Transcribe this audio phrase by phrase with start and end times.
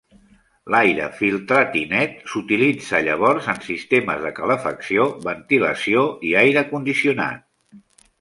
[0.75, 7.47] L'aire filtrat i net s'utilitza llavors en sistemes de calefacció, ventilació i aire condicionat.